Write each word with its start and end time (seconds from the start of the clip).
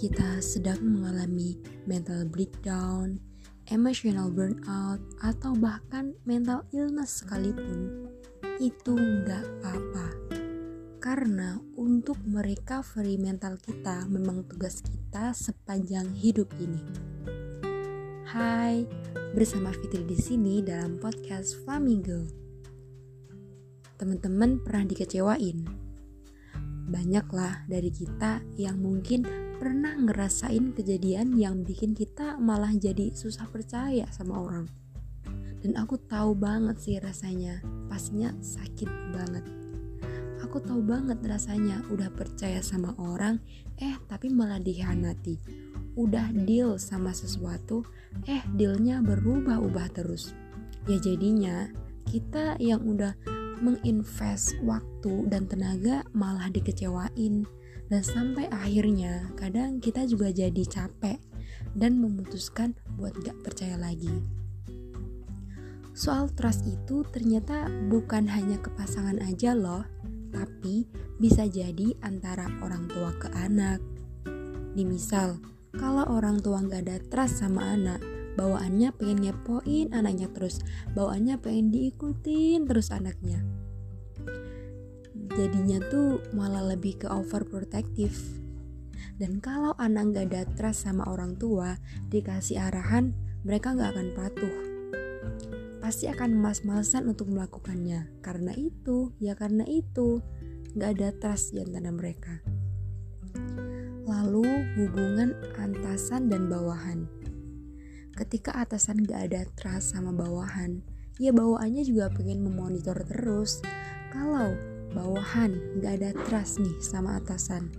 kita 0.00 0.40
sedang 0.40 0.80
mengalami 0.80 1.60
mental 1.84 2.24
breakdown, 2.24 3.20
emotional 3.68 4.32
burnout, 4.32 4.96
atau 5.20 5.52
bahkan 5.52 6.16
mental 6.24 6.64
illness 6.72 7.20
sekalipun, 7.20 8.08
itu 8.56 8.96
nggak 8.96 9.44
apa-apa. 9.60 10.08
Karena 11.04 11.60
untuk 11.76 12.16
merecovery 12.24 13.20
mental 13.20 13.60
kita 13.60 14.08
memang 14.08 14.48
tugas 14.48 14.80
kita 14.80 15.36
sepanjang 15.36 16.08
hidup 16.16 16.48
ini. 16.56 16.80
Hai, 18.24 18.88
bersama 19.36 19.68
Fitri 19.76 20.08
di 20.08 20.16
sini 20.16 20.64
dalam 20.64 20.96
podcast 20.96 21.60
Flamingo. 21.60 22.24
Teman-teman 24.00 24.64
pernah 24.64 24.88
dikecewain? 24.88 25.90
banyaklah 26.90 27.62
dari 27.70 27.86
kita 27.94 28.42
yang 28.58 28.82
mungkin 28.82 29.49
pernah 29.60 29.92
ngerasain 29.92 30.72
kejadian 30.72 31.36
yang 31.36 31.60
bikin 31.68 31.92
kita 31.92 32.40
malah 32.40 32.72
jadi 32.72 33.12
susah 33.12 33.44
percaya 33.52 34.08
sama 34.08 34.40
orang. 34.40 34.64
Dan 35.60 35.76
aku 35.76 36.00
tahu 36.00 36.32
banget 36.32 36.80
sih 36.80 36.96
rasanya, 36.96 37.60
pastinya 37.92 38.32
sakit 38.40 38.88
banget. 39.12 39.44
Aku 40.40 40.64
tahu 40.64 40.80
banget 40.80 41.20
rasanya 41.28 41.84
udah 41.92 42.08
percaya 42.08 42.64
sama 42.64 42.96
orang, 42.96 43.36
eh 43.76 44.00
tapi 44.08 44.32
malah 44.32 44.56
dihianati. 44.56 45.36
Udah 45.92 46.32
deal 46.32 46.80
sama 46.80 47.12
sesuatu, 47.12 47.84
eh 48.24 48.40
dealnya 48.56 49.04
berubah-ubah 49.04 49.92
terus. 49.92 50.32
Ya 50.88 50.96
jadinya 50.96 51.68
kita 52.08 52.56
yang 52.56 52.80
udah 52.80 53.12
menginvest 53.60 54.56
waktu 54.64 55.28
dan 55.28 55.44
tenaga 55.44 56.00
malah 56.16 56.48
dikecewain 56.48 57.44
dan 57.90 58.06
sampai 58.06 58.46
akhirnya 58.54 59.34
kadang 59.34 59.82
kita 59.82 60.06
juga 60.06 60.30
jadi 60.30 60.62
capek 60.62 61.18
dan 61.74 61.98
memutuskan 61.98 62.78
buat 62.94 63.12
gak 63.20 63.42
percaya 63.42 63.74
lagi. 63.74 64.22
Soal 65.90 66.30
trust 66.32 66.64
itu 66.70 67.02
ternyata 67.10 67.66
bukan 67.90 68.30
hanya 68.30 68.62
ke 68.62 68.70
pasangan 68.72 69.18
aja 69.26 69.52
loh, 69.58 69.82
tapi 70.30 70.86
bisa 71.18 71.44
jadi 71.50 71.92
antara 72.00 72.46
orang 72.62 72.86
tua 72.86 73.10
ke 73.18 73.28
anak. 73.34 73.82
Misal, 74.80 75.36
kalau 75.76 76.08
orang 76.08 76.40
tua 76.40 76.62
gak 76.64 76.88
ada 76.88 76.96
trust 77.12 77.42
sama 77.42 77.74
anak, 77.74 78.00
bawaannya 78.38 78.94
pengen 78.96 79.28
ngepoin 79.28 79.92
anaknya 79.92 80.30
terus 80.32 80.62
bawaannya 80.94 81.36
pengen 81.42 81.68
diikutin 81.74 82.64
terus 82.64 82.88
anaknya 82.94 83.42
jadinya 85.36 85.78
tuh 85.92 86.24
malah 86.32 86.72
lebih 86.72 87.04
ke 87.04 87.06
overprotective. 87.08 88.16
Dan 89.20 89.36
kalau 89.44 89.76
anak 89.76 90.16
gak 90.16 90.26
ada 90.32 90.42
trust 90.56 90.88
sama 90.88 91.04
orang 91.04 91.36
tua 91.36 91.76
dikasih 92.08 92.56
arahan 92.56 93.12
mereka 93.44 93.76
gak 93.76 93.92
akan 93.96 94.08
patuh. 94.16 94.56
Pasti 95.80 96.08
akan 96.08 96.40
mas-malesan 96.40 97.08
untuk 97.08 97.28
melakukannya. 97.28 98.08
Karena 98.24 98.52
itu 98.56 99.12
ya 99.20 99.36
karena 99.36 99.64
itu 99.68 100.24
gak 100.76 100.96
ada 100.96 101.08
trust 101.16 101.52
di 101.52 101.60
antara 101.60 101.92
mereka. 101.92 102.40
Lalu 104.08 104.44
hubungan 104.80 105.36
antasan 105.56 106.32
dan 106.32 106.48
bawahan. 106.48 107.04
Ketika 108.16 108.56
atasan 108.56 109.04
gak 109.04 109.32
ada 109.32 109.42
trust 109.56 109.96
sama 109.96 110.12
bawahan, 110.12 110.84
ya 111.16 111.32
bawaannya 111.32 111.84
juga 111.84 112.12
pengen 112.12 112.44
memonitor 112.44 113.00
terus. 113.04 113.64
Kalau 114.12 114.56
bawahan 114.92 115.80
gak 115.80 116.02
ada 116.02 116.10
trust 116.26 116.60
nih 116.62 116.76
sama 116.82 117.18
atasan, 117.22 117.70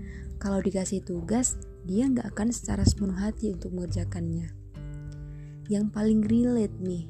kalau 0.41 0.57
dikasih 0.57 1.05
tugas, 1.05 1.59
dia 1.85 2.09
gak 2.09 2.33
akan 2.33 2.49
secara 2.49 2.81
sepenuh 2.81 3.13
hati 3.13 3.53
untuk 3.53 3.77
mengerjakannya. 3.77 4.49
Yang 5.69 5.85
paling 5.93 6.25
relate 6.25 6.73
nih, 6.81 7.05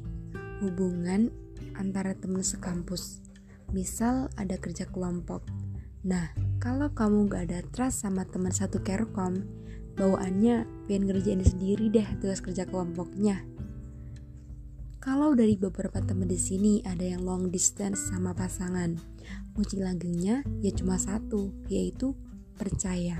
hubungan 0.59 1.31
antara 1.79 2.11
teman 2.13 2.43
sekampus. 2.43 3.23
Misal 3.71 4.27
ada 4.35 4.59
kerja 4.59 4.83
kelompok. 4.91 5.47
Nah, 6.03 6.33
kalau 6.59 6.91
kamu 6.91 7.31
gak 7.31 7.43
ada 7.47 7.59
trust 7.71 8.03
sama 8.03 8.27
teman 8.27 8.51
satu 8.51 8.83
kerkom, 8.83 9.47
bawaannya 9.95 10.67
pengen 10.89 11.07
ngerjain 11.07 11.43
sendiri 11.45 11.87
deh 11.87 12.07
tugas 12.19 12.43
kerja 12.43 12.67
kelompoknya. 12.67 13.47
Kalau 15.01 15.33
dari 15.33 15.57
beberapa 15.57 15.97
temen 15.97 16.29
di 16.29 16.37
sini 16.37 16.85
ada 16.85 17.01
yang 17.01 17.25
long 17.25 17.49
distance 17.49 18.13
sama 18.13 18.37
pasangan, 18.37 19.01
kunci 19.53 19.81
langgengnya 19.81 20.41
ya 20.63 20.71
cuma 20.73 20.95
satu, 20.95 21.51
yaitu 21.67 22.15
percaya. 22.55 23.19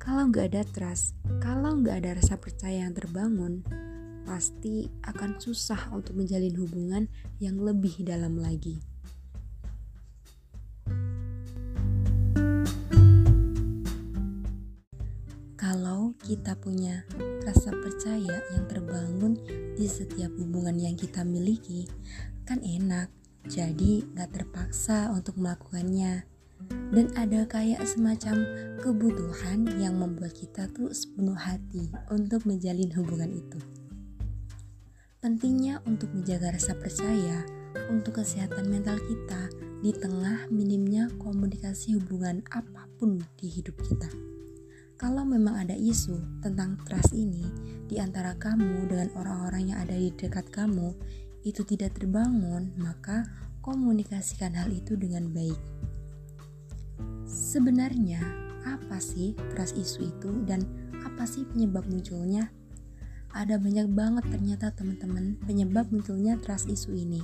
Kalau 0.00 0.32
nggak 0.32 0.56
ada 0.56 0.62
trust, 0.64 1.12
kalau 1.44 1.76
nggak 1.76 2.02
ada 2.02 2.10
rasa 2.16 2.40
percaya 2.40 2.88
yang 2.88 2.96
terbangun, 2.96 3.60
pasti 4.24 4.88
akan 5.04 5.36
susah 5.36 5.92
untuk 5.92 6.16
menjalin 6.16 6.56
hubungan 6.56 7.04
yang 7.36 7.60
lebih 7.60 8.00
dalam 8.06 8.40
lagi. 8.40 8.80
Kalau 15.60 16.16
kita 16.24 16.56
punya 16.56 17.04
rasa 17.44 17.70
percaya 17.76 18.40
yang 18.56 18.64
terbangun 18.66 19.36
di 19.76 19.84
setiap 19.84 20.32
hubungan 20.40 20.80
yang 20.80 20.96
kita 20.96 21.20
miliki, 21.22 21.84
kan 22.48 22.64
enak. 22.64 23.19
Jadi 23.48 24.04
gak 24.16 24.36
terpaksa 24.36 25.08
untuk 25.14 25.40
melakukannya. 25.40 26.26
Dan 26.90 27.08
ada 27.16 27.48
kayak 27.48 27.86
semacam 27.88 28.44
kebutuhan 28.84 29.64
yang 29.80 29.96
membuat 29.96 30.36
kita 30.36 30.68
tuh 30.76 30.92
sepenuh 30.92 31.38
hati 31.38 31.88
untuk 32.12 32.44
menjalin 32.44 32.90
hubungan 32.92 33.32
itu. 33.32 33.60
Pentingnya 35.20 35.84
untuk 35.84 36.12
menjaga 36.16 36.56
rasa 36.56 36.72
percaya 36.76 37.44
untuk 37.92 38.20
kesehatan 38.20 38.72
mental 38.72 38.96
kita 38.98 39.52
di 39.80 39.92
tengah 39.92 40.48
minimnya 40.52 41.08
komunikasi 41.20 41.96
hubungan 41.96 42.44
apa 42.52 42.88
pun 43.00 43.20
di 43.40 43.48
hidup 43.48 43.76
kita. 43.80 44.08
Kalau 45.00 45.24
memang 45.24 45.56
ada 45.64 45.72
isu 45.72 46.44
tentang 46.44 46.76
trust 46.84 47.16
ini 47.16 47.40
di 47.88 47.96
antara 47.96 48.36
kamu 48.36 48.84
dengan 48.84 49.08
orang-orang 49.16 49.72
yang 49.72 49.78
ada 49.80 49.96
di 49.96 50.12
dekat 50.12 50.52
kamu 50.52 50.92
itu 51.44 51.64
tidak 51.64 51.96
terbangun, 51.96 52.72
maka 52.76 53.24
komunikasikan 53.64 54.52
hal 54.56 54.68
itu 54.72 54.96
dengan 54.96 55.28
baik. 55.32 55.56
Sebenarnya, 57.24 58.20
apa 58.66 59.00
sih 59.00 59.36
trust 59.54 59.76
isu 59.76 60.10
itu 60.10 60.30
dan 60.44 60.64
apa 61.00 61.24
sih 61.24 61.46
penyebab 61.48 61.86
munculnya? 61.88 62.52
Ada 63.30 63.62
banyak 63.62 63.94
banget 63.94 64.24
ternyata 64.26 64.74
teman-teman 64.74 65.38
penyebab 65.46 65.86
munculnya 65.94 66.34
trust 66.42 66.66
isu 66.66 66.92
ini. 66.98 67.22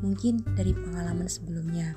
Mungkin 0.00 0.42
dari 0.56 0.72
pengalaman 0.72 1.28
sebelumnya. 1.28 1.92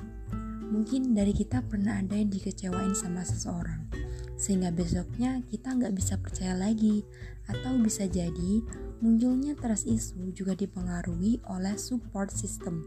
Mungkin 0.70 1.16
dari 1.16 1.34
kita 1.34 1.64
pernah 1.66 1.98
ada 1.98 2.14
yang 2.14 2.30
dikecewain 2.30 2.94
sama 2.94 3.26
seseorang 3.26 3.99
sehingga 4.40 4.72
besoknya 4.72 5.44
kita 5.52 5.76
nggak 5.76 5.92
bisa 5.92 6.16
percaya 6.16 6.56
lagi. 6.56 7.04
Atau 7.44 7.76
bisa 7.82 8.08
jadi 8.08 8.64
munculnya 9.04 9.52
trust 9.58 9.84
isu 9.84 10.32
juga 10.32 10.56
dipengaruhi 10.56 11.44
oleh 11.52 11.76
support 11.76 12.32
system 12.32 12.80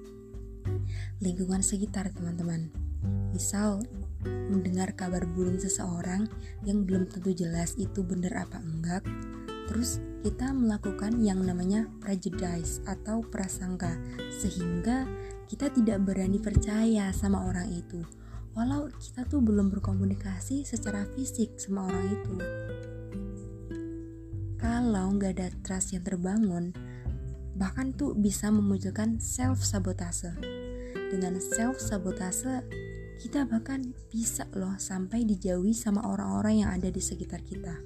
lingkungan 1.22 1.62
sekitar 1.62 2.10
teman-teman. 2.16 2.74
Misal 3.36 3.84
mendengar 4.24 4.96
kabar 4.96 5.28
burung 5.28 5.60
seseorang 5.60 6.26
yang 6.64 6.88
belum 6.88 7.12
tentu 7.12 7.36
jelas 7.36 7.76
itu 7.76 8.02
benar 8.02 8.48
apa 8.48 8.58
enggak 8.64 9.04
terus 9.68 10.00
kita 10.24 10.52
melakukan 10.52 11.20
yang 11.24 11.42
namanya 11.44 11.88
prejudice 12.04 12.84
atau 12.84 13.24
prasangka 13.24 13.96
sehingga 14.30 15.08
kita 15.48 15.72
tidak 15.72 16.04
berani 16.04 16.40
percaya 16.40 17.12
sama 17.16 17.48
orang 17.48 17.72
itu 17.72 18.04
walau 18.54 18.86
kita 19.02 19.26
tuh 19.26 19.42
belum 19.42 19.74
berkomunikasi 19.74 20.62
secara 20.66 21.10
fisik 21.18 21.58
sama 21.58 21.90
orang 21.90 22.08
itu. 22.14 22.36
Kalau 24.62 25.06
nggak 25.18 25.32
ada 25.38 25.48
trust 25.66 25.98
yang 25.98 26.06
terbangun, 26.06 26.72
bahkan 27.58 27.94
tuh 27.94 28.14
bisa 28.14 28.54
memunculkan 28.54 29.18
self 29.18 29.62
sabotase. 29.62 30.34
Dengan 31.14 31.38
self 31.42 31.82
sabotase, 31.82 32.66
kita 33.22 33.46
bahkan 33.46 33.94
bisa 34.10 34.50
loh 34.58 34.78
sampai 34.78 35.26
dijauhi 35.26 35.74
sama 35.74 36.06
orang-orang 36.06 36.66
yang 36.66 36.70
ada 36.74 36.90
di 36.90 37.02
sekitar 37.02 37.42
kita. 37.46 37.78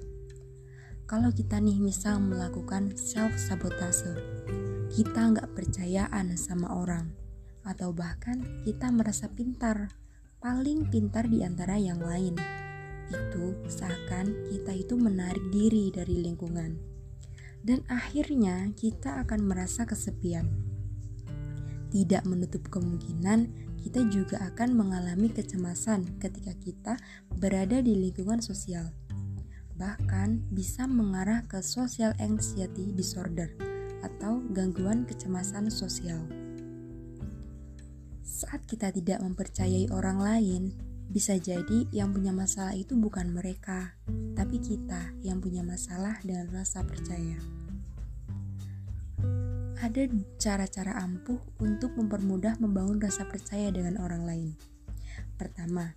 Kalau 1.08 1.32
kita 1.32 1.56
nih 1.56 1.80
misal 1.80 2.20
melakukan 2.20 2.92
self 2.96 3.32
sabotase, 3.40 4.12
kita 4.92 5.32
nggak 5.32 5.56
percayaan 5.56 6.36
sama 6.36 6.68
orang, 6.72 7.08
atau 7.64 7.92
bahkan 7.96 8.44
kita 8.64 8.92
merasa 8.92 9.28
pintar 9.32 9.88
paling 10.38 10.86
pintar 10.86 11.26
di 11.26 11.42
antara 11.42 11.74
yang 11.74 11.98
lain. 11.98 12.38
Itu 13.10 13.58
seakan 13.66 14.50
kita 14.52 14.72
itu 14.74 14.94
menarik 14.94 15.42
diri 15.50 15.90
dari 15.90 16.22
lingkungan. 16.22 16.78
Dan 17.58 17.82
akhirnya 17.90 18.70
kita 18.78 19.26
akan 19.26 19.50
merasa 19.50 19.82
kesepian. 19.82 20.46
Tidak 21.90 22.22
menutup 22.28 22.68
kemungkinan 22.70 23.50
kita 23.82 24.04
juga 24.12 24.36
akan 24.52 24.76
mengalami 24.76 25.32
kecemasan 25.32 26.20
ketika 26.22 26.52
kita 26.60 26.94
berada 27.34 27.82
di 27.82 27.96
lingkungan 27.96 28.42
sosial. 28.42 28.94
bahkan 29.78 30.42
bisa 30.50 30.90
mengarah 30.90 31.46
ke 31.46 31.62
social 31.62 32.10
anxiety 32.18 32.90
disorder 32.98 33.46
atau 34.02 34.42
gangguan 34.50 35.06
kecemasan 35.06 35.70
sosial. 35.70 36.18
Saat 38.28 38.68
kita 38.68 38.92
tidak 38.92 39.24
mempercayai 39.24 39.88
orang 39.88 40.20
lain, 40.20 40.62
bisa 41.08 41.40
jadi 41.40 41.88
yang 41.88 42.12
punya 42.12 42.28
masalah 42.28 42.76
itu 42.76 42.92
bukan 42.92 43.32
mereka, 43.32 43.96
tapi 44.36 44.60
kita 44.60 45.16
yang 45.24 45.40
punya 45.40 45.64
masalah 45.64 46.20
dengan 46.20 46.52
rasa 46.52 46.84
percaya. 46.84 47.40
Ada 49.80 50.12
cara-cara 50.36 51.00
ampuh 51.00 51.40
untuk 51.64 51.96
mempermudah 51.96 52.60
membangun 52.60 53.00
rasa 53.00 53.24
percaya 53.24 53.72
dengan 53.72 53.96
orang 53.96 54.28
lain. 54.28 54.50
Pertama, 55.40 55.96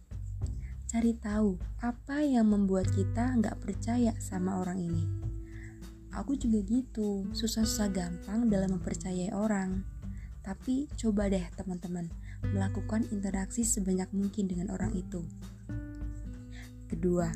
cari 0.87 1.11
tahu 1.19 1.59
apa 1.83 2.23
yang 2.23 2.47
membuat 2.47 2.87
kita 2.95 3.35
nggak 3.43 3.59
percaya 3.59 4.15
sama 4.23 4.63
orang 4.63 4.79
ini. 4.79 5.03
Aku 6.15 6.39
juga 6.39 6.63
gitu, 6.63 7.27
susah-susah 7.35 7.91
gampang 7.91 8.47
dalam 8.47 8.79
mempercayai 8.79 9.35
orang. 9.35 9.83
Tapi 10.41 10.89
coba 10.97 11.29
deh 11.29 11.45
teman-teman, 11.53 12.09
melakukan 12.49 13.05
interaksi 13.13 13.61
sebanyak 13.61 14.09
mungkin 14.11 14.49
dengan 14.49 14.73
orang 14.73 14.91
itu. 14.97 15.21
Kedua, 16.89 17.31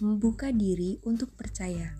membuka 0.00 0.50
diri 0.50 0.98
untuk 1.04 1.34
percaya. 1.36 1.92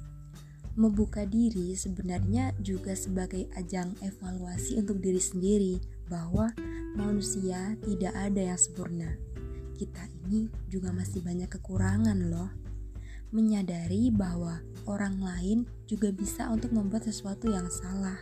Membuka 0.75 1.23
diri 1.23 1.79
sebenarnya 1.79 2.51
juga 2.59 2.99
sebagai 2.99 3.47
ajang 3.55 3.95
evaluasi 4.03 4.75
untuk 4.83 4.99
diri 4.99 5.23
sendiri 5.23 5.75
bahwa 6.11 6.51
manusia 6.99 7.79
tidak 7.87 8.15
ada 8.19 8.55
yang 8.55 8.59
sempurna. 8.59 9.15
Kita 9.79 10.03
ini 10.27 10.51
juga 10.67 10.91
masih 10.91 11.23
banyak 11.23 11.47
kekurangan 11.47 12.19
loh. 12.27 12.51
Menyadari 13.31 14.11
bahwa 14.11 14.62
orang 14.87 15.19
lain 15.19 15.59
juga 15.87 16.11
bisa 16.11 16.51
untuk 16.51 16.71
membuat 16.75 17.06
sesuatu 17.06 17.51
yang 17.51 17.67
salah, 17.71 18.19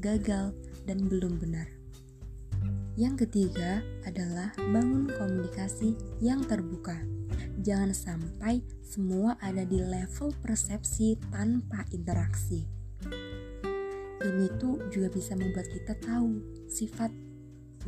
gagal, 0.00 0.52
dan 0.84 1.08
belum 1.08 1.40
benar. 1.40 1.81
Yang 2.92 3.24
ketiga 3.24 3.80
adalah 4.04 4.52
bangun 4.60 5.08
komunikasi 5.08 5.96
yang 6.20 6.44
terbuka. 6.44 7.00
Jangan 7.64 7.96
sampai 7.96 8.60
semua 8.84 9.40
ada 9.40 9.64
di 9.64 9.80
level 9.80 10.36
persepsi 10.44 11.16
tanpa 11.32 11.88
interaksi. 11.96 12.68
Ini 14.22 14.46
tuh 14.60 14.92
juga 14.92 15.08
bisa 15.08 15.32
membuat 15.32 15.72
kita 15.72 15.96
tahu 16.04 16.36
sifat 16.68 17.08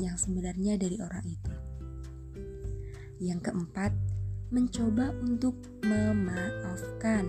yang 0.01 0.17
sebenarnya 0.17 0.81
dari 0.81 0.97
orang 0.97 1.27
itu. 1.29 1.53
Yang 3.21 3.53
keempat, 3.53 3.93
mencoba 4.49 5.13
untuk 5.21 5.61
memaafkan 5.85 7.29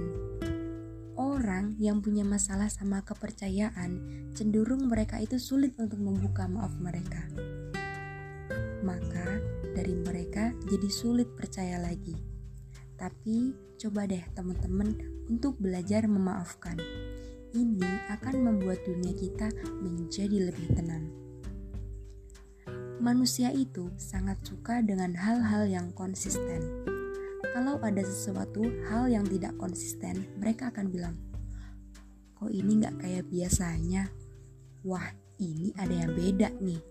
orang 1.16 1.76
yang 1.80 2.00
punya 2.00 2.24
masalah 2.24 2.68
sama 2.72 3.04
kepercayaan, 3.04 4.00
cenderung 4.36 4.88
mereka 4.88 5.20
itu 5.20 5.40
sulit 5.40 5.76
untuk 5.80 6.00
membuka 6.00 6.48
maaf 6.48 6.76
mereka. 6.80 7.26
Maka 8.86 9.42
dari 9.76 9.96
mereka 9.98 10.54
jadi 10.68 10.90
sulit 10.92 11.32
percaya 11.34 11.82
lagi. 11.82 12.16
Tapi 12.96 13.52
coba 13.76 14.08
deh 14.08 14.24
teman-teman 14.32 14.96
untuk 15.28 15.60
belajar 15.60 16.08
memaafkan. 16.08 16.80
Ini 17.56 18.12
akan 18.12 18.36
membuat 18.46 18.84
dunia 18.84 19.16
kita 19.16 19.52
menjadi 19.84 20.52
lebih 20.52 20.76
tenang. 20.76 21.08
Manusia 23.04 23.52
itu 23.52 23.92
sangat 24.00 24.40
suka 24.44 24.80
dengan 24.80 25.16
hal-hal 25.16 25.68
yang 25.68 25.92
konsisten 25.92 26.95
kalau 27.56 27.80
ada 27.80 28.04
sesuatu 28.04 28.68
hal 28.92 29.08
yang 29.08 29.24
tidak 29.32 29.56
konsisten, 29.56 30.28
mereka 30.36 30.76
akan 30.76 30.92
bilang, 30.92 31.16
kok 32.36 32.52
ini 32.52 32.84
nggak 32.84 33.00
kayak 33.00 33.24
biasanya? 33.32 34.12
Wah, 34.84 35.08
ini 35.40 35.72
ada 35.80 35.96
yang 36.04 36.12
beda 36.12 36.52
nih. 36.60 36.84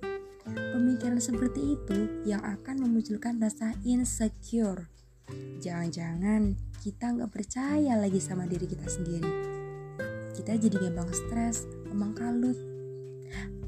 Pemikiran 0.48 1.20
seperti 1.20 1.76
itu 1.76 2.24
yang 2.24 2.40
akan 2.40 2.80
memunculkan 2.80 3.36
rasa 3.44 3.76
insecure. 3.84 4.88
Jangan-jangan 5.60 6.56
kita 6.80 7.12
nggak 7.12 7.28
percaya 7.28 8.00
lagi 8.00 8.24
sama 8.24 8.48
diri 8.48 8.64
kita 8.64 8.88
sendiri. 8.88 9.32
Kita 10.32 10.56
jadi 10.56 10.80
gampang 10.80 11.12
stres, 11.12 11.68
emang 11.92 12.16
kalut. 12.16 12.56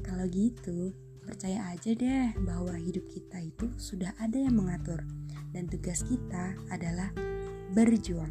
Kalau 0.01 0.25
gitu, 0.33 0.97
percaya 1.21 1.61
aja 1.69 1.93
deh 1.93 2.33
bahwa 2.41 2.73
hidup 2.73 3.05
kita 3.05 3.37
itu 3.37 3.69
sudah 3.77 4.17
ada 4.17 4.41
yang 4.41 4.57
mengatur 4.57 5.05
dan 5.57 5.65
tugas 5.65 6.05
kita 6.05 6.53
adalah 6.69 7.09
berjuang. 7.73 8.29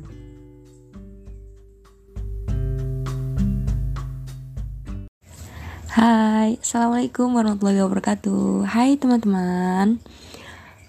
Hai, 5.91 6.55
Assalamualaikum 6.63 7.35
warahmatullahi 7.35 7.83
wabarakatuh. 7.83 8.71
Hai 8.71 8.95
teman-teman. 8.95 9.99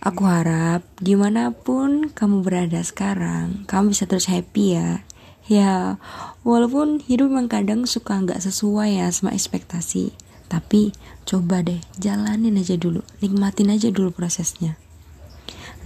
Aku 0.06 0.30
harap 0.30 0.86
di 1.02 1.18
mana 1.18 1.50
pun 1.50 2.14
kamu 2.14 2.46
berada 2.46 2.80
sekarang 2.86 3.66
Kamu 3.66 3.98
bisa 3.98 4.06
terus 4.06 4.30
happy 4.30 4.78
ya. 4.78 5.02
Ya, 5.50 5.98
walaupun 6.46 7.02
hidup 7.02 7.34
memang 7.34 7.50
kadang 7.50 7.90
suka 7.90 8.14
nggak 8.14 8.46
sesuai 8.46 9.02
ya 9.02 9.10
sama 9.10 9.34
ekspektasi. 9.34 10.14
Tapi 10.54 10.94
coba 11.26 11.66
deh, 11.66 11.82
jalanin 11.98 12.62
aja 12.62 12.78
dulu 12.78 13.02
Nikmatin 13.26 13.74
aja 13.74 13.90
dulu 13.90 14.14
prosesnya 14.14 14.78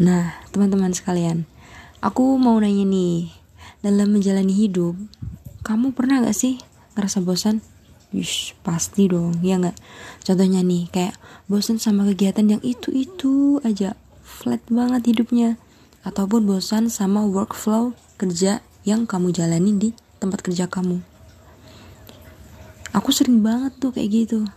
Nah, 0.02 0.34
teman-teman 0.50 0.90
sekalian, 0.98 1.46
aku 2.02 2.34
mau 2.42 2.58
nanya 2.58 2.90
nih, 2.90 3.30
dalam 3.86 4.10
menjalani 4.10 4.50
hidup, 4.50 4.98
kamu 5.62 5.94
pernah 5.94 6.26
gak 6.26 6.34
sih 6.34 6.58
ngerasa 6.98 7.22
bosan? 7.22 7.62
Yush, 8.10 8.58
pasti 8.66 9.06
dong, 9.06 9.38
ya 9.46 9.62
nggak? 9.62 9.78
Contohnya 10.26 10.66
nih, 10.66 10.90
kayak 10.90 11.22
bosan 11.46 11.78
sama 11.78 12.02
kegiatan 12.10 12.50
yang 12.50 12.62
itu-itu 12.66 13.62
aja, 13.62 13.94
flat 14.26 14.66
banget 14.74 15.06
hidupnya. 15.06 15.62
Ataupun 16.02 16.50
bosan 16.50 16.90
sama 16.90 17.22
workflow 17.22 17.94
kerja 18.18 18.66
yang 18.82 19.06
kamu 19.06 19.30
jalani 19.30 19.78
di 19.78 19.90
tempat 20.18 20.42
kerja 20.42 20.66
kamu. 20.66 20.98
Aku 22.98 23.14
sering 23.14 23.46
banget 23.46 23.78
tuh 23.78 23.94
kayak 23.94 24.10
gitu. 24.10 24.50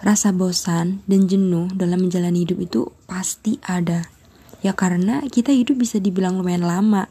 Rasa 0.00 0.32
bosan 0.32 1.04
dan 1.04 1.28
jenuh 1.28 1.68
dalam 1.76 2.08
menjalani 2.08 2.48
hidup 2.48 2.56
itu 2.56 2.88
pasti 3.04 3.60
ada 3.68 4.08
Ya 4.60 4.76
karena 4.76 5.24
kita 5.24 5.56
hidup 5.56 5.80
bisa 5.80 5.96
dibilang 5.96 6.36
lumayan 6.36 6.68
lama, 6.68 7.08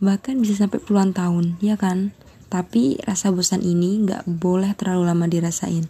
bahkan 0.00 0.40
bisa 0.40 0.56
sampai 0.56 0.80
puluhan 0.80 1.12
tahun, 1.12 1.60
ya 1.60 1.76
kan? 1.76 2.16
Tapi 2.48 2.96
rasa 3.04 3.28
bosan 3.28 3.60
ini 3.60 4.08
nggak 4.08 4.24
boleh 4.24 4.72
terlalu 4.72 5.02
lama 5.04 5.28
dirasain. 5.28 5.84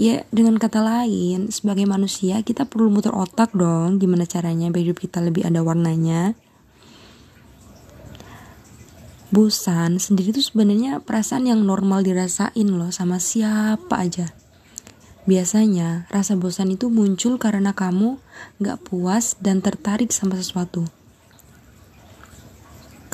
Ya 0.00 0.24
dengan 0.32 0.56
kata 0.60 0.80
lain, 0.80 1.52
sebagai 1.52 1.84
manusia 1.84 2.40
kita 2.40 2.64
perlu 2.68 2.88
muter 2.88 3.12
otak 3.12 3.52
dong 3.52 4.00
gimana 4.00 4.24
caranya 4.24 4.72
biar 4.72 4.92
hidup 4.92 5.00
kita 5.00 5.20
lebih 5.20 5.44
ada 5.48 5.60
warnanya. 5.64 6.36
Bosan 9.30 10.02
sendiri 10.02 10.34
itu 10.34 10.42
sebenarnya 10.42 11.04
perasaan 11.04 11.46
yang 11.46 11.62
normal 11.62 12.02
dirasain 12.02 12.68
loh 12.68 12.88
sama 12.92 13.20
siapa 13.20 14.00
aja. 14.00 14.32
Biasanya, 15.30 16.10
rasa 16.10 16.34
bosan 16.34 16.74
itu 16.74 16.90
muncul 16.90 17.38
karena 17.38 17.70
kamu 17.70 18.18
gak 18.58 18.82
puas 18.82 19.38
dan 19.38 19.62
tertarik 19.62 20.10
sama 20.10 20.34
sesuatu. 20.34 20.90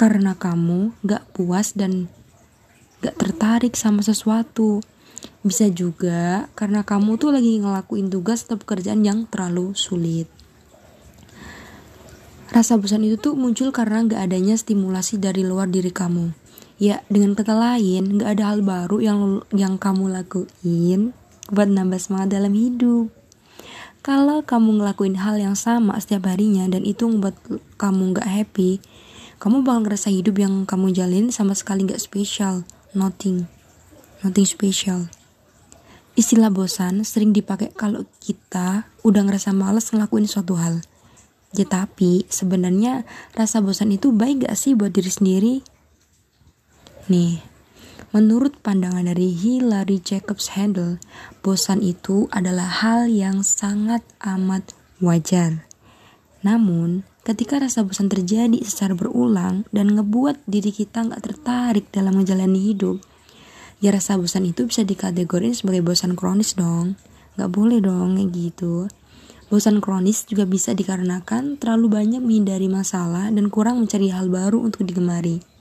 Karena 0.00 0.32
kamu 0.32 0.96
gak 1.04 1.28
puas 1.36 1.76
dan 1.76 2.08
gak 3.04 3.20
tertarik 3.20 3.76
sama 3.76 4.00
sesuatu. 4.00 4.80
Bisa 5.44 5.68
juga 5.68 6.48
karena 6.56 6.88
kamu 6.88 7.20
tuh 7.20 7.36
lagi 7.36 7.60
ngelakuin 7.60 8.08
tugas 8.08 8.48
atau 8.48 8.56
pekerjaan 8.56 9.04
yang 9.04 9.28
terlalu 9.28 9.76
sulit. 9.76 10.24
Rasa 12.48 12.80
bosan 12.80 13.04
itu 13.04 13.20
tuh 13.20 13.36
muncul 13.36 13.76
karena 13.76 14.00
gak 14.08 14.32
adanya 14.32 14.56
stimulasi 14.56 15.20
dari 15.20 15.44
luar 15.44 15.68
diri 15.68 15.92
kamu. 15.92 16.32
Ya, 16.80 17.04
dengan 17.12 17.36
kata 17.36 17.52
lain, 17.52 18.16
gak 18.16 18.40
ada 18.40 18.56
hal 18.56 18.64
baru 18.64 19.04
yang 19.04 19.44
yang 19.52 19.76
kamu 19.76 20.16
lakuin 20.16 21.12
buat 21.50 21.70
nambah 21.70 21.98
semangat 21.98 22.38
dalam 22.38 22.52
hidup. 22.54 23.10
Kalau 24.06 24.46
kamu 24.46 24.78
ngelakuin 24.78 25.18
hal 25.18 25.34
yang 25.42 25.58
sama 25.58 25.98
setiap 25.98 26.30
harinya 26.30 26.70
dan 26.70 26.86
itu 26.86 27.10
membuat 27.10 27.34
kamu 27.74 28.14
gak 28.14 28.30
happy, 28.30 28.78
kamu 29.42 29.66
bakal 29.66 29.82
ngerasa 29.82 30.14
hidup 30.14 30.38
yang 30.38 30.62
kamu 30.62 30.94
jalin 30.94 31.34
sama 31.34 31.58
sekali 31.58 31.82
gak 31.90 31.98
spesial, 31.98 32.62
nothing, 32.94 33.50
nothing 34.22 34.46
special. 34.46 35.10
Istilah 36.14 36.54
bosan 36.54 37.02
sering 37.02 37.34
dipakai 37.34 37.74
kalau 37.74 38.06
kita 38.22 38.86
udah 39.02 39.22
ngerasa 39.26 39.50
males 39.50 39.90
ngelakuin 39.90 40.30
suatu 40.30 40.54
hal. 40.54 40.80
Ya 41.52 41.66
tapi 41.66 42.24
sebenarnya 42.30 43.04
rasa 43.34 43.58
bosan 43.58 43.90
itu 43.90 44.14
baik 44.14 44.46
gak 44.46 44.54
sih 44.54 44.78
buat 44.78 44.94
diri 44.94 45.10
sendiri? 45.10 45.54
Nih, 47.10 47.42
Menurut 48.16 48.56
pandangan 48.64 49.04
dari 49.04 49.28
Hilary 49.28 50.00
Jacobs 50.00 50.56
Handel, 50.56 50.96
bosan 51.44 51.84
itu 51.84 52.32
adalah 52.32 52.64
hal 52.64 53.12
yang 53.12 53.44
sangat 53.44 54.00
amat 54.24 54.72
wajar. 55.04 55.68
Namun, 56.40 57.04
ketika 57.28 57.60
rasa 57.60 57.84
bosan 57.84 58.08
terjadi 58.08 58.56
secara 58.64 58.96
berulang 58.96 59.68
dan 59.68 59.92
ngebuat 59.92 60.48
diri 60.48 60.72
kita 60.72 61.04
nggak 61.04 61.28
tertarik 61.28 61.92
dalam 61.92 62.16
menjalani 62.16 62.72
hidup, 62.72 63.04
ya 63.84 63.92
rasa 63.92 64.16
bosan 64.16 64.48
itu 64.48 64.64
bisa 64.64 64.80
dikategorikan 64.80 65.52
sebagai 65.52 65.84
bosan 65.84 66.16
kronis 66.16 66.56
dong. 66.56 66.96
Nggak 67.36 67.52
boleh 67.52 67.84
dong 67.84 68.16
kayak 68.16 68.32
gitu. 68.32 68.88
Bosan 69.52 69.84
kronis 69.84 70.24
juga 70.24 70.48
bisa 70.48 70.72
dikarenakan 70.72 71.60
terlalu 71.60 72.00
banyak 72.00 72.24
menghindari 72.24 72.72
masalah 72.72 73.28
dan 73.28 73.52
kurang 73.52 73.84
mencari 73.84 74.08
hal 74.08 74.32
baru 74.32 74.64
untuk 74.64 74.88
digemari. 74.88 75.55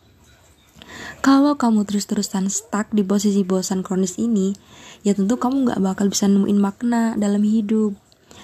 Kalau 1.26 1.58
kamu 1.58 1.90
terus-terusan 1.90 2.54
stuck 2.54 2.92
di 2.94 3.02
posisi 3.02 3.42
bosan 3.42 3.82
kronis 3.82 4.22
ini, 4.22 4.54
ya 5.02 5.18
tentu 5.18 5.42
kamu 5.42 5.70
nggak 5.70 5.82
bakal 5.82 6.06
bisa 6.10 6.30
nemuin 6.30 6.60
makna 6.62 7.18
dalam 7.18 7.42
hidup. 7.42 7.98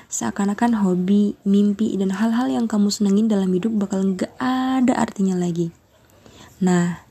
Seakan-akan 0.07 0.81
hobi, 0.81 1.35
mimpi, 1.43 1.93
dan 1.99 2.15
hal-hal 2.15 2.47
yang 2.49 2.65
kamu 2.65 2.89
senengin 2.89 3.27
dalam 3.29 3.51
hidup 3.51 3.75
bakal 3.75 4.01
nggak 4.01 4.31
ada 4.39 4.97
artinya 4.97 5.35
lagi. 5.37 5.71
Nah, 6.63 7.03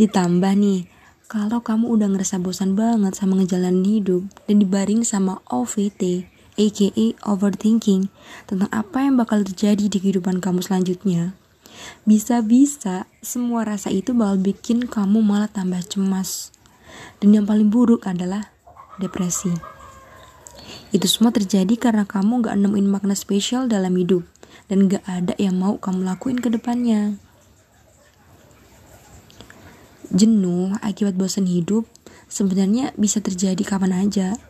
ditambah 0.00 0.52
nih, 0.54 0.88
kalau 1.28 1.60
kamu 1.60 1.92
udah 1.92 2.08
ngerasa 2.08 2.40
bosan 2.40 2.72
banget 2.72 3.12
sama 3.12 3.36
ngejalanin 3.36 3.84
hidup 3.84 4.22
dan 4.48 4.64
dibaring 4.64 5.04
sama 5.04 5.44
OVT, 5.52 6.24
aka 6.56 7.06
overthinking, 7.28 8.08
tentang 8.48 8.70
apa 8.72 9.04
yang 9.04 9.20
bakal 9.20 9.44
terjadi 9.44 9.92
di 9.92 9.98
kehidupan 10.00 10.40
kamu 10.40 10.64
selanjutnya, 10.64 11.36
bisa-bisa 12.08 13.08
semua 13.20 13.66
rasa 13.66 13.92
itu 13.92 14.16
bakal 14.16 14.40
bikin 14.40 14.88
kamu 14.88 15.20
malah 15.20 15.50
tambah 15.50 15.80
cemas. 15.84 16.50
Dan 17.22 17.34
yang 17.34 17.46
paling 17.46 17.70
buruk 17.70 18.06
adalah 18.08 18.50
depresi. 18.98 19.52
Itu 20.88 21.04
semua 21.04 21.30
terjadi 21.30 21.76
karena 21.76 22.08
kamu 22.08 22.48
gak 22.48 22.56
nemuin 22.56 22.88
makna 22.88 23.12
spesial 23.12 23.68
dalam 23.68 23.92
hidup 23.92 24.24
dan 24.72 24.88
gak 24.88 25.04
ada 25.04 25.36
yang 25.36 25.56
mau 25.60 25.76
kamu 25.76 26.04
lakuin 26.04 26.40
ke 26.40 26.48
depannya. 26.48 27.20
Jenuh 30.08 30.72
akibat 30.80 31.20
bosan 31.20 31.44
hidup 31.44 31.84
sebenarnya 32.32 32.96
bisa 32.96 33.20
terjadi 33.20 33.60
kapan 33.60 33.92
aja. 34.08 34.40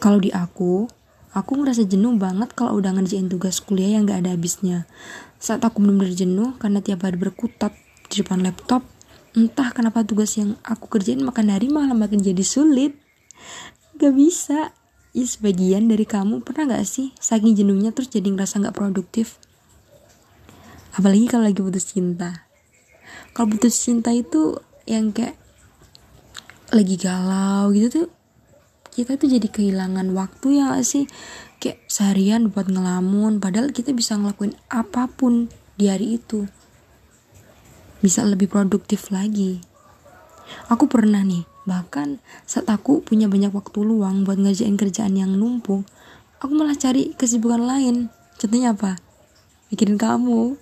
Kalau 0.00 0.20
di 0.20 0.32
aku, 0.32 0.88
aku 1.30 1.62
ngerasa 1.62 1.86
jenuh 1.86 2.18
banget 2.18 2.50
kalau 2.58 2.78
udah 2.78 2.90
ngerjain 2.94 3.30
tugas 3.30 3.62
kuliah 3.62 3.98
yang 3.98 4.06
gak 4.06 4.26
ada 4.26 4.34
habisnya. 4.34 4.90
Saat 5.38 5.62
aku 5.62 5.78
benar-benar 5.78 6.14
jenuh 6.14 6.58
karena 6.58 6.82
tiap 6.82 7.06
hari 7.06 7.16
berkutat 7.16 7.72
di 8.10 8.22
depan 8.22 8.42
laptop, 8.42 8.82
entah 9.38 9.70
kenapa 9.70 10.02
tugas 10.02 10.34
yang 10.34 10.58
aku 10.66 10.90
kerjain 10.90 11.22
makan 11.22 11.54
hari 11.54 11.70
malah 11.70 11.94
makin 11.94 12.18
jadi 12.18 12.42
sulit. 12.42 12.98
Gak 13.98 14.14
bisa. 14.14 14.74
Ya 15.10 15.26
sebagian 15.26 15.90
dari 15.90 16.06
kamu 16.06 16.46
pernah 16.46 16.70
gak 16.70 16.86
sih 16.86 17.10
saking 17.18 17.58
jenuhnya 17.58 17.90
terus 17.90 18.10
jadi 18.10 18.30
ngerasa 18.30 18.62
gak 18.62 18.78
produktif? 18.78 19.42
Apalagi 20.94 21.26
kalau 21.26 21.50
lagi 21.50 21.58
putus 21.58 21.90
cinta. 21.90 22.46
Kalau 23.34 23.50
putus 23.50 23.74
cinta 23.74 24.14
itu 24.14 24.58
yang 24.86 25.10
kayak 25.10 25.34
lagi 26.70 26.94
galau 26.94 27.74
gitu 27.74 27.90
tuh 27.90 28.08
kita 28.90 29.16
tuh 29.16 29.30
jadi 29.30 29.48
kehilangan 29.48 30.10
waktu 30.14 30.60
ya 30.60 30.74
gak 30.74 30.86
sih? 30.86 31.04
Kayak 31.62 31.80
seharian 31.86 32.50
buat 32.50 32.66
ngelamun 32.66 33.38
padahal 33.38 33.70
kita 33.70 33.94
bisa 33.94 34.16
ngelakuin 34.18 34.56
apa 34.72 35.06
pun 35.08 35.48
di 35.78 35.88
hari 35.88 36.18
itu. 36.18 36.50
Bisa 38.00 38.24
lebih 38.24 38.50
produktif 38.50 39.12
lagi. 39.14 39.60
Aku 40.66 40.90
pernah 40.90 41.22
nih 41.22 41.46
bahkan 41.68 42.18
saat 42.48 42.66
aku 42.66 43.04
punya 43.04 43.30
banyak 43.30 43.54
waktu 43.54 43.84
luang 43.84 44.26
buat 44.26 44.40
ngerjain 44.40 44.74
kerjaan 44.74 45.14
yang 45.14 45.38
numpuk 45.38 45.86
aku 46.40 46.52
malah 46.56 46.74
cari 46.74 47.12
kesibukan 47.14 47.60
lain. 47.60 48.08
Contohnya 48.40 48.72
apa? 48.72 48.96
Mikirin 49.68 50.00
kamu. 50.00 50.56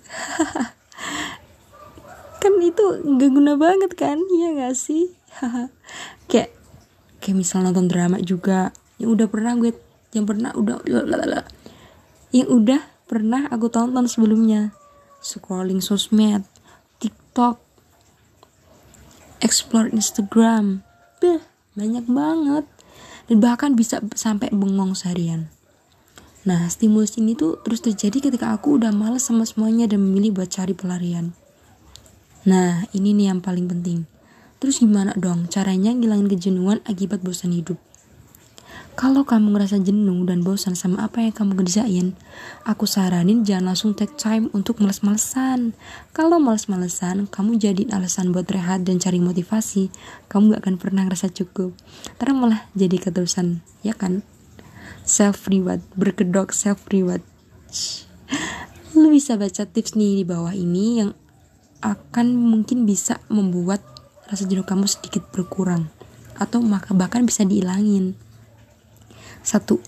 Kan 2.43 2.53
itu 2.63 2.83
gak 3.19 3.31
guna 3.31 3.55
banget 3.59 3.95
kan? 3.95 4.19
Iya 4.19 4.59
gak 4.63 4.75
sih? 4.75 5.11
Kayak 6.31 6.55
kayak 7.19 7.37
misal 7.37 7.61
nonton 7.63 7.91
drama 7.91 8.17
juga 8.23 8.71
yang 8.99 9.15
udah 9.15 9.27
pernah 9.27 9.55
gue 9.55 9.71
yang 10.15 10.25
pernah 10.25 10.51
udah 10.55 10.81
yang 12.33 12.47
udah 12.49 12.81
pernah 13.05 13.45
aku 13.49 13.69
tonton 13.69 14.05
sebelumnya. 14.05 14.73
Scrolling 15.19 15.83
sosmed 15.83 16.47
tiktok 16.97 17.59
explore 19.43 19.91
instagram. 19.91 20.81
Beh 21.19 21.43
banyak 21.75 22.05
banget. 22.07 22.65
Dan 23.29 23.37
bahkan 23.45 23.77
bisa 23.77 24.01
sampai 24.17 24.49
bengong 24.49 24.97
seharian. 24.97 25.53
Nah 26.49 26.65
stimulus 26.71 27.19
ini 27.21 27.37
tuh 27.37 27.61
terus 27.61 27.83
terjadi 27.85 28.31
ketika 28.31 28.57
aku 28.57 28.81
udah 28.81 28.89
males 28.89 29.27
sama 29.27 29.45
semuanya 29.45 29.85
dan 29.85 30.01
memilih 30.01 30.41
buat 30.41 30.49
cari 30.49 30.73
pelarian. 30.73 31.37
Nah 32.49 32.89
ini 32.95 33.13
nih 33.13 33.29
yang 33.29 33.41
paling 33.43 33.69
penting 33.69 34.18
terus 34.59 34.83
gimana 34.83 35.15
dong 35.15 35.47
caranya 35.47 35.95
ngilangin 35.95 36.29
kejenuhan 36.29 36.79
akibat 36.85 37.23
bosan 37.23 37.55
hidup 37.55 37.79
kalau 38.99 39.23
kamu 39.23 39.55
ngerasa 39.55 39.79
jenuh 39.79 40.27
dan 40.27 40.43
bosan 40.43 40.75
sama 40.75 41.07
apa 41.07 41.23
yang 41.23 41.31
kamu 41.31 41.63
kerjain, 41.63 42.19
aku 42.67 42.83
saranin 42.83 43.47
jangan 43.47 43.71
langsung 43.71 43.95
take 43.95 44.19
time 44.19 44.51
untuk 44.51 44.83
males-malesan. 44.83 45.71
Kalau 46.11 46.35
males-malesan, 46.35 47.31
kamu 47.31 47.63
jadiin 47.63 47.95
alasan 47.95 48.35
buat 48.35 48.51
rehat 48.51 48.83
dan 48.83 48.99
cari 48.99 49.23
motivasi, 49.23 49.87
kamu 50.27 50.51
gak 50.51 50.67
akan 50.67 50.75
pernah 50.83 51.07
ngerasa 51.07 51.31
cukup. 51.31 51.71
Ntar 52.19 52.35
malah 52.35 52.67
jadi 52.75 52.99
keterusan, 52.99 53.63
ya 53.87 53.95
kan? 53.95 54.19
Self 55.07 55.47
reward, 55.47 55.79
berkedok 55.95 56.51
self 56.51 56.83
reward. 56.91 57.23
Lu 58.99 59.07
bisa 59.15 59.39
baca 59.39 59.63
tips 59.63 59.95
nih 59.95 60.19
di 60.19 60.25
bawah 60.27 60.51
ini 60.51 61.07
yang 61.07 61.15
akan 61.79 62.35
mungkin 62.35 62.83
bisa 62.83 63.23
membuat 63.31 63.79
rasa 64.29 64.45
jenuh 64.45 64.61
kamu 64.61 64.85
sedikit 64.85 65.25
berkurang 65.33 65.89
atau 66.37 66.61
bahkan 66.93 67.25
bisa 67.25 67.43
dihilangin. 67.43 68.13
Satu, 69.41 69.81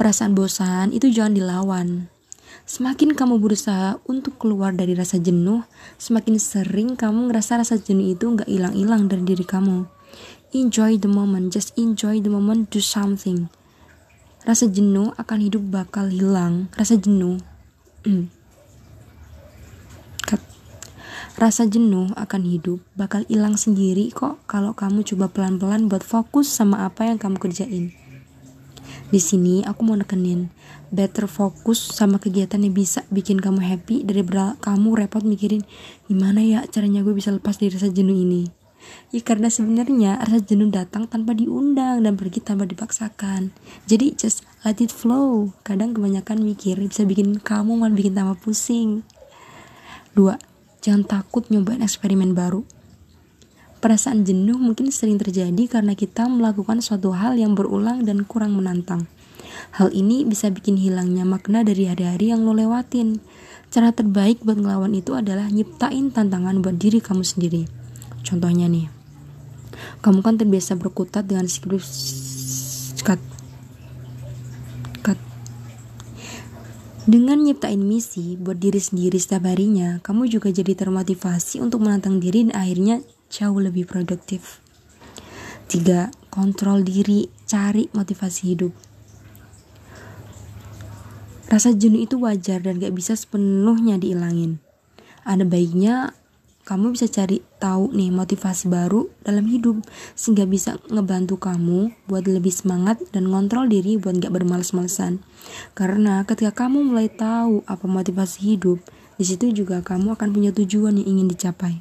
perasaan 0.00 0.32
bosan 0.32 0.90
itu 0.96 1.12
jangan 1.12 1.36
dilawan. 1.36 2.08
Semakin 2.68 3.16
kamu 3.16 3.40
berusaha 3.40 3.96
untuk 4.08 4.36
keluar 4.36 4.76
dari 4.76 4.92
rasa 4.92 5.16
jenuh, 5.20 5.64
semakin 5.96 6.36
sering 6.36 6.96
kamu 6.96 7.32
ngerasa 7.32 7.60
rasa 7.60 7.80
jenuh 7.80 8.12
itu 8.12 8.28
nggak 8.28 8.48
hilang-hilang 8.48 9.08
dari 9.08 9.24
diri 9.24 9.44
kamu. 9.44 9.88
Enjoy 10.56 10.96
the 10.96 11.08
moment, 11.08 11.52
just 11.52 11.76
enjoy 11.76 12.20
the 12.20 12.32
moment, 12.32 12.72
do 12.72 12.80
something. 12.80 13.52
Rasa 14.48 14.68
jenuh 14.68 15.12
akan 15.20 15.38
hidup 15.44 15.64
bakal 15.68 16.08
hilang. 16.08 16.72
Rasa 16.76 16.96
jenuh, 16.96 17.40
Rasa 21.38 21.70
jenuh 21.70 22.10
akan 22.18 22.42
hidup 22.50 22.82
bakal 22.98 23.22
hilang 23.30 23.54
sendiri 23.54 24.10
kok 24.10 24.42
kalau 24.50 24.74
kamu 24.74 25.06
coba 25.06 25.30
pelan-pelan 25.30 25.86
buat 25.86 26.02
fokus 26.02 26.50
sama 26.50 26.82
apa 26.82 27.06
yang 27.06 27.14
kamu 27.14 27.38
kerjain. 27.38 27.94
Di 29.14 29.22
sini 29.22 29.62
aku 29.62 29.86
mau 29.86 29.94
nekenin 29.94 30.50
better 30.90 31.30
fokus 31.30 31.94
sama 31.94 32.18
kegiatan 32.18 32.58
yang 32.58 32.74
bisa 32.74 33.06
bikin 33.14 33.38
kamu 33.38 33.62
happy 33.62 34.02
dari 34.02 34.26
kamu 34.58 34.98
repot 34.98 35.22
mikirin 35.22 35.62
gimana 36.10 36.42
ya 36.42 36.66
caranya 36.66 37.06
gue 37.06 37.14
bisa 37.14 37.30
lepas 37.30 37.62
dari 37.62 37.70
rasa 37.70 37.86
jenuh 37.86 38.18
ini. 38.18 38.50
Ya 39.14 39.22
karena 39.22 39.46
sebenarnya 39.46 40.18
rasa 40.18 40.42
jenuh 40.42 40.74
datang 40.74 41.06
tanpa 41.06 41.38
diundang 41.38 42.02
dan 42.02 42.18
pergi 42.18 42.42
tanpa 42.42 42.66
dipaksakan. 42.66 43.54
Jadi 43.86 44.18
just 44.18 44.42
let 44.66 44.82
it 44.82 44.90
flow. 44.90 45.54
Kadang 45.62 45.94
kebanyakan 45.94 46.42
mikir 46.42 46.82
bisa 46.82 47.06
bikin 47.06 47.38
kamu 47.38 47.78
malah 47.78 47.94
bikin 47.94 48.18
tambah 48.18 48.42
pusing. 48.42 49.06
Dua, 50.18 50.34
jangan 50.88 51.04
takut 51.04 51.44
nyobain 51.52 51.84
eksperimen 51.84 52.32
baru. 52.32 52.64
Perasaan 53.84 54.24
jenuh 54.24 54.56
mungkin 54.56 54.88
sering 54.88 55.20
terjadi 55.20 55.68
karena 55.68 55.92
kita 55.92 56.24
melakukan 56.26 56.80
suatu 56.80 57.12
hal 57.12 57.36
yang 57.36 57.52
berulang 57.52 58.08
dan 58.08 58.24
kurang 58.24 58.56
menantang. 58.56 59.04
Hal 59.76 59.92
ini 59.92 60.24
bisa 60.24 60.48
bikin 60.48 60.80
hilangnya 60.80 61.28
makna 61.28 61.60
dari 61.60 61.84
hari-hari 61.84 62.32
yang 62.32 62.48
lo 62.48 62.56
lewatin. 62.56 63.20
Cara 63.68 63.92
terbaik 63.92 64.40
buat 64.40 64.56
ngelawan 64.56 64.96
itu 64.96 65.12
adalah 65.12 65.52
nyiptain 65.52 66.08
tantangan 66.08 66.64
buat 66.64 66.80
diri 66.80 67.04
kamu 67.04 67.20
sendiri. 67.20 67.68
Contohnya 68.24 68.64
nih, 68.64 68.88
kamu 70.00 70.24
kan 70.24 70.40
terbiasa 70.40 70.74
berkutat 70.80 71.28
dengan 71.28 71.44
skrip 71.46 71.84
Dengan 77.08 77.40
nyiptain 77.40 77.80
misi 77.80 78.36
buat 78.36 78.60
diri 78.60 78.76
sendiri 78.76 79.16
setiap 79.16 79.48
harinya, 79.48 79.96
kamu 80.04 80.28
juga 80.28 80.52
jadi 80.52 80.76
termotivasi 80.76 81.56
untuk 81.56 81.80
menantang 81.80 82.20
diri 82.20 82.44
dan 82.44 82.52
akhirnya 82.52 83.00
jauh 83.32 83.56
lebih 83.56 83.88
produktif. 83.88 84.60
Tiga, 85.72 86.12
kontrol 86.28 86.84
diri, 86.84 87.32
cari 87.48 87.88
motivasi 87.96 88.40
hidup. 88.52 88.76
Rasa 91.48 91.72
jenuh 91.72 92.04
itu 92.04 92.20
wajar 92.20 92.60
dan 92.60 92.76
gak 92.76 92.92
bisa 92.92 93.16
sepenuhnya 93.16 93.96
diilangin. 93.96 94.60
Ada 95.24 95.48
baiknya 95.48 96.12
kamu 96.68 96.92
bisa 96.92 97.08
cari 97.08 97.40
tahu 97.56 97.96
nih 97.96 98.12
motivasi 98.12 98.68
baru 98.68 99.08
dalam 99.24 99.48
hidup 99.48 99.80
sehingga 100.12 100.44
bisa 100.44 100.76
ngebantu 100.92 101.40
kamu 101.40 101.96
buat 102.04 102.28
lebih 102.28 102.52
semangat 102.52 103.00
dan 103.08 103.32
ngontrol 103.32 103.72
diri 103.72 103.96
buat 103.96 104.20
gak 104.20 104.28
bermalas-malesan. 104.28 105.24
Karena 105.72 106.28
ketika 106.28 106.68
kamu 106.68 106.92
mulai 106.92 107.08
tahu 107.08 107.64
apa 107.64 107.88
motivasi 107.88 108.52
hidup, 108.52 108.84
di 109.16 109.24
situ 109.24 109.48
juga 109.64 109.80
kamu 109.80 110.12
akan 110.20 110.28
punya 110.28 110.52
tujuan 110.52 111.00
yang 111.00 111.16
ingin 111.16 111.32
dicapai. 111.32 111.80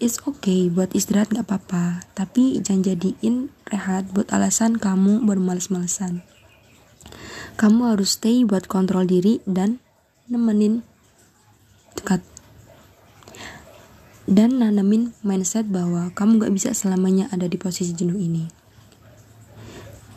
It's 0.00 0.16
okay 0.24 0.72
buat 0.72 0.96
istirahat 0.96 1.36
gak 1.36 1.44
apa-apa, 1.52 2.08
tapi 2.16 2.56
jangan 2.64 2.88
jadiin 2.88 3.52
rehat 3.68 4.08
buat 4.16 4.32
alasan 4.32 4.80
kamu 4.80 5.28
bermalas-malesan. 5.28 6.24
Kamu 7.60 7.92
harus 7.92 8.16
stay 8.16 8.48
buat 8.48 8.64
kontrol 8.64 9.04
diri 9.04 9.44
dan 9.44 9.76
nemenin 10.32 10.80
dekat 12.00 12.24
dan 14.26 14.58
nanamin 14.58 15.14
mindset 15.22 15.70
bahwa 15.70 16.10
kamu 16.12 16.42
gak 16.42 16.54
bisa 16.54 16.70
selamanya 16.74 17.30
ada 17.30 17.46
di 17.46 17.54
posisi 17.54 17.94
jenuh 17.94 18.18
ini. 18.18 18.44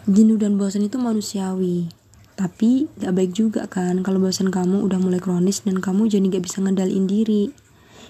Jenuh 0.10 0.42
dan 0.42 0.58
bosan 0.58 0.90
itu 0.90 0.98
manusiawi, 0.98 1.86
tapi 2.34 2.90
gak 2.98 3.14
baik 3.14 3.32
juga 3.38 3.70
kan 3.70 4.02
kalau 4.02 4.18
bosan 4.18 4.50
kamu 4.50 4.82
udah 4.82 4.98
mulai 4.98 5.22
kronis 5.22 5.62
dan 5.62 5.78
kamu 5.78 6.10
jadi 6.10 6.26
gak 6.26 6.44
bisa 6.50 6.58
ngendaliin 6.66 7.06
diri. 7.06 7.54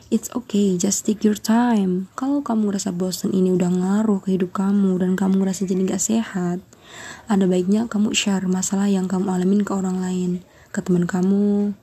It's 0.10 0.32
okay, 0.34 0.74
just 0.80 1.06
take 1.06 1.22
your 1.22 1.38
time. 1.38 2.10
Kalau 2.18 2.42
kamu 2.42 2.74
ngerasa 2.74 2.96
bosan 2.96 3.30
ini 3.30 3.54
udah 3.54 3.70
ngaruh 3.70 4.26
ke 4.26 4.34
hidup 4.34 4.58
kamu 4.58 4.98
dan 5.04 5.14
kamu 5.14 5.44
ngerasa 5.44 5.70
jadi 5.70 5.86
gak 5.86 6.02
sehat, 6.02 6.58
ada 7.30 7.46
baiknya 7.46 7.86
kamu 7.86 8.16
share 8.16 8.48
masalah 8.48 8.90
yang 8.90 9.06
kamu 9.06 9.30
alamin 9.30 9.62
ke 9.62 9.70
orang 9.76 10.02
lain, 10.02 10.42
ke 10.72 10.80
teman 10.82 11.06
kamu, 11.06 11.78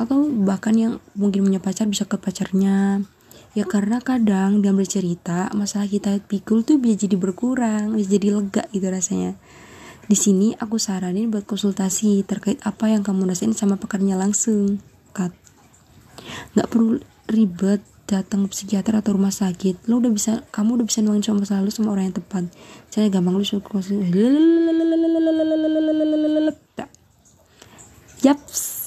atau 0.00 0.32
bahkan 0.32 0.72
yang 0.72 0.96
mungkin 1.12 1.44
punya 1.44 1.60
pacar 1.60 1.84
bisa 1.84 2.08
ke 2.08 2.16
pacarnya. 2.16 3.04
Ya 3.52 3.68
karena 3.68 4.00
kadang 4.00 4.64
dalam 4.64 4.80
bercerita 4.80 5.52
masalah 5.52 5.90
kita 5.90 6.22
pikul 6.24 6.64
tuh 6.64 6.80
bisa 6.80 7.04
jadi 7.04 7.20
berkurang 7.20 7.98
bisa 7.98 8.16
jadi 8.16 8.40
lega 8.40 8.64
gitu 8.72 8.88
rasanya. 8.88 9.36
Di 10.08 10.16
sini 10.16 10.56
aku 10.56 10.80
saranin 10.80 11.28
buat 11.28 11.44
konsultasi 11.44 12.24
terkait 12.24 12.58
apa 12.64 12.88
yang 12.88 13.04
kamu 13.04 13.28
rasain 13.28 13.52
sama 13.52 13.76
pakarnya 13.76 14.16
langsung. 14.16 14.80
Kat. 15.12 15.36
Nggak 16.56 16.68
perlu 16.72 17.02
ribet 17.28 17.82
datang 18.08 18.48
psikiater 18.50 18.98
atau 18.98 19.14
rumah 19.14 19.34
sakit. 19.34 19.86
Lo 19.86 20.00
udah 20.00 20.10
bisa 20.10 20.32
kamu 20.50 20.82
udah 20.82 20.86
bisa 20.88 20.98
nuangin 21.04 21.22
sama 21.22 21.44
masalah 21.44 21.62
lu 21.62 21.70
sama 21.70 21.92
orang 21.92 22.10
yang 22.10 22.16
tepat. 22.16 22.44
Saya 22.90 23.06
gampang 23.12 23.36
lu 23.36 23.44
suruh 23.44 23.62
konsultasi 23.62 24.00
yaps 28.20 28.79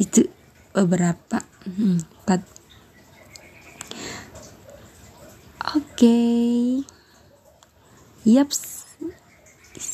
itu 0.00 0.26
beberapa. 0.72 1.44
Hmm, 1.68 2.00
oke. 2.24 2.40
Okay. 5.76 6.80
yaps. 8.24 8.88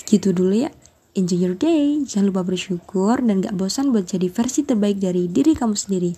Gitu 0.06 0.30
dulu 0.30 0.54
ya. 0.54 0.70
Enjoy 1.16 1.40
your 1.40 1.56
day. 1.58 1.98
Jangan 2.04 2.30
lupa 2.30 2.46
bersyukur 2.46 3.18
dan 3.24 3.42
gak 3.42 3.56
bosan 3.56 3.90
buat 3.90 4.06
jadi 4.06 4.28
versi 4.30 4.62
terbaik 4.62 5.00
dari 5.02 5.26
diri 5.26 5.56
kamu 5.56 5.74
sendiri. 5.74 6.12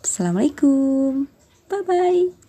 Assalamualaikum. 0.00 1.26
Bye 1.68 1.84
bye 1.84 2.47